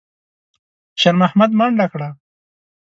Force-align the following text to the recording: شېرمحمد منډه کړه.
شېرمحمد 1.01 1.51
منډه 1.59 1.85
کړه. 1.93 2.09